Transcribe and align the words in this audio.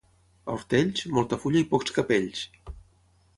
A 0.45 0.53
Hortells, 0.53 1.03
molta 1.17 1.39
fulla 1.43 1.61
i 1.67 1.69
pocs 1.75 1.95
capells. 1.99 2.43